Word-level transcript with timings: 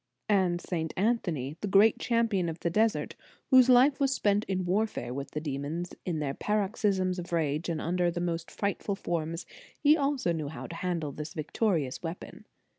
* 0.15 0.29
And 0.29 0.59
St. 0.59 0.95
Anthony, 0.97 1.57
the 1.61 1.67
great 1.67 1.99
champion 1.99 2.49
of 2.49 2.59
the 2.61 2.71
desert, 2.71 3.13
whose 3.51 3.69
life 3.69 3.99
was 3.99 4.11
spent 4.11 4.45
in 4.45 4.65
warfare 4.65 5.13
with 5.13 5.29
the 5.29 5.39
demons, 5.39 5.93
in 6.07 6.17
their 6.17 6.33
paroxysms 6.33 7.19
of 7.19 7.31
rage 7.31 7.69
and 7.69 7.79
under 7.79 8.09
the 8.09 8.19
most 8.19 8.49
frightful 8.49 8.95
forms, 8.95 9.45
he 9.79 9.95
also 9.95 10.31
<> 10.31 10.31
knew 10.33 10.47
how 10.47 10.65
to 10.65 10.75
handle 10.77 11.11
this 11.11 11.35
victorious 11.35 12.01
weapon. 12.01 12.45